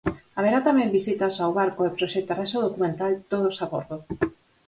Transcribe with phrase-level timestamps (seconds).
[0.37, 3.97] Haberá tamén visitas ao barco e proxectarase o documental Todos a bordo.